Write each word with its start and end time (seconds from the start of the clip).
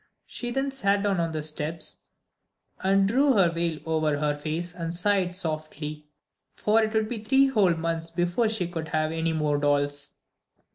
She 0.25 0.49
then 0.49 0.71
sat 0.71 1.03
down 1.03 1.19
on 1.19 1.31
the 1.31 1.43
steps 1.43 2.05
and 2.79 3.07
drew 3.07 3.33
her 3.33 3.49
veil 3.49 3.79
over 3.85 4.17
her 4.17 4.35
face 4.35 4.73
and 4.73 4.95
sighed 4.95 5.35
softly, 5.35 6.07
for 6.57 6.81
it 6.81 6.91
would 6.95 7.07
be 7.07 7.19
three 7.23 7.49
whole 7.49 7.75
months 7.75 8.09
before 8.09 8.49
she 8.49 8.67
could 8.67 8.87
have 8.87 9.11
any 9.11 9.31
more 9.33 9.59
dolls. 9.59 10.15